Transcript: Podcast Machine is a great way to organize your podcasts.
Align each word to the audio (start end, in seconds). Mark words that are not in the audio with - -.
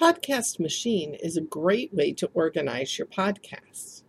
Podcast 0.00 0.60
Machine 0.60 1.14
is 1.14 1.38
a 1.38 1.40
great 1.40 1.92
way 1.94 2.12
to 2.12 2.30
organize 2.34 2.98
your 2.98 3.06
podcasts. 3.06 4.02